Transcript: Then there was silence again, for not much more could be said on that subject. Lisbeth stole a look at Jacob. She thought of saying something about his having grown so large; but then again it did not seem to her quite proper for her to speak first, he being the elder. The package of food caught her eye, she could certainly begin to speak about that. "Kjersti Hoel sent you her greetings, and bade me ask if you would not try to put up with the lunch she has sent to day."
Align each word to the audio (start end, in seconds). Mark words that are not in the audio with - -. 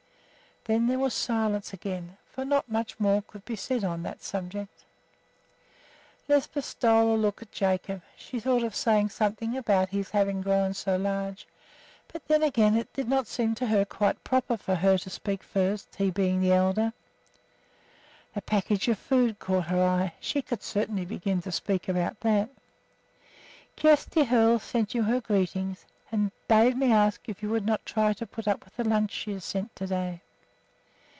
Then 0.65 0.85
there 0.85 0.99
was 0.99 1.15
silence 1.15 1.73
again, 1.73 2.17
for 2.29 2.45
not 2.45 2.69
much 2.69 2.99
more 2.99 3.23
could 3.23 3.43
be 3.45 3.55
said 3.55 3.83
on 3.83 4.03
that 4.03 4.21
subject. 4.21 4.85
Lisbeth 6.27 6.65
stole 6.65 7.15
a 7.15 7.17
look 7.17 7.41
at 7.41 7.51
Jacob. 7.51 8.03
She 8.15 8.39
thought 8.39 8.61
of 8.61 8.75
saying 8.75 9.09
something 9.09 9.57
about 9.57 9.89
his 9.89 10.11
having 10.11 10.39
grown 10.43 10.75
so 10.75 10.97
large; 10.97 11.47
but 12.13 12.27
then 12.27 12.43
again 12.43 12.77
it 12.77 12.93
did 12.93 13.09
not 13.09 13.25
seem 13.25 13.55
to 13.55 13.65
her 13.65 13.85
quite 13.85 14.23
proper 14.23 14.55
for 14.55 14.75
her 14.75 14.99
to 14.99 15.09
speak 15.09 15.41
first, 15.41 15.95
he 15.95 16.11
being 16.11 16.41
the 16.41 16.51
elder. 16.53 16.93
The 18.35 18.43
package 18.43 18.87
of 18.87 18.99
food 18.99 19.39
caught 19.39 19.65
her 19.65 19.83
eye, 19.83 20.13
she 20.19 20.43
could 20.43 20.61
certainly 20.61 21.05
begin 21.05 21.41
to 21.41 21.51
speak 21.51 21.89
about 21.89 22.19
that. 22.19 22.49
"Kjersti 23.77 24.25
Hoel 24.27 24.59
sent 24.59 24.93
you 24.93 25.01
her 25.01 25.21
greetings, 25.21 25.85
and 26.11 26.31
bade 26.47 26.77
me 26.77 26.91
ask 26.93 27.21
if 27.27 27.41
you 27.41 27.49
would 27.49 27.65
not 27.65 27.83
try 27.83 28.13
to 28.13 28.27
put 28.27 28.47
up 28.47 28.63
with 28.63 28.75
the 28.75 28.83
lunch 28.87 29.11
she 29.11 29.31
has 29.33 29.43
sent 29.43 29.75
to 29.77 29.87
day." 29.87 30.21